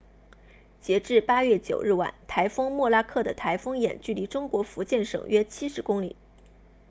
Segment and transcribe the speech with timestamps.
[0.81, 6.15] 截至8月9日晚台风莫拉克的台风眼距离中国福建省约70公里